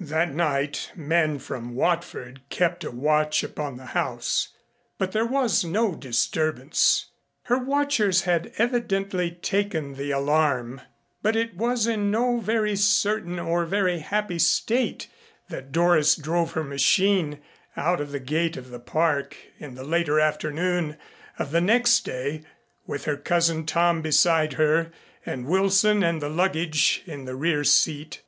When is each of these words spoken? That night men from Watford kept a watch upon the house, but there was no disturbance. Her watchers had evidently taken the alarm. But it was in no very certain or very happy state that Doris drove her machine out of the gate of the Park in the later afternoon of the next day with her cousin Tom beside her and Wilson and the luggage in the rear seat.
That 0.00 0.34
night 0.34 0.92
men 0.94 1.38
from 1.38 1.74
Watford 1.74 2.42
kept 2.50 2.84
a 2.84 2.90
watch 2.90 3.42
upon 3.42 3.78
the 3.78 3.86
house, 3.96 4.48
but 4.98 5.12
there 5.12 5.24
was 5.24 5.64
no 5.64 5.94
disturbance. 5.94 7.06
Her 7.44 7.56
watchers 7.56 8.24
had 8.24 8.52
evidently 8.58 9.30
taken 9.30 9.94
the 9.94 10.10
alarm. 10.10 10.82
But 11.22 11.36
it 11.36 11.56
was 11.56 11.86
in 11.86 12.10
no 12.10 12.38
very 12.38 12.76
certain 12.76 13.38
or 13.38 13.64
very 13.64 14.00
happy 14.00 14.38
state 14.38 15.08
that 15.48 15.72
Doris 15.72 16.16
drove 16.16 16.52
her 16.52 16.64
machine 16.64 17.40
out 17.74 17.98
of 17.98 18.12
the 18.12 18.20
gate 18.20 18.58
of 18.58 18.68
the 18.68 18.78
Park 18.78 19.38
in 19.58 19.74
the 19.74 19.84
later 19.84 20.20
afternoon 20.20 20.98
of 21.38 21.50
the 21.50 21.62
next 21.62 22.04
day 22.04 22.42
with 22.86 23.06
her 23.06 23.16
cousin 23.16 23.64
Tom 23.64 24.02
beside 24.02 24.52
her 24.60 24.92
and 25.24 25.46
Wilson 25.46 26.02
and 26.02 26.20
the 26.20 26.28
luggage 26.28 27.02
in 27.06 27.24
the 27.24 27.34
rear 27.34 27.64
seat. 27.64 28.20